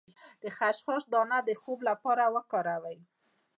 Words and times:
د 0.41 0.43
خشخاش 0.57 1.03
دانه 1.13 1.37
د 1.47 1.49
خوب 1.61 1.79
لپاره 1.89 2.23
وکاروئ 2.35 2.99